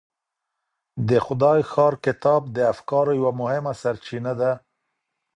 [1.09, 4.51] د خدای ښار کتاب د افکارو یوه مهمه سرچینه ده.